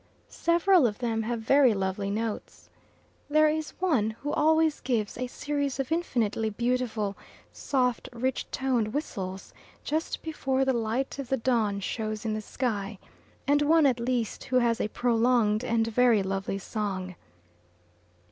[0.29, 2.71] Several of them have very lovely notes.
[3.29, 7.15] There is one who always gives a series of infinitely beautiful,
[7.53, 9.53] soft, rich toned whistles
[9.83, 12.97] just before the first light of the dawn shows in the sky,
[13.45, 17.13] and one at least who has a prolonged and very lovely song.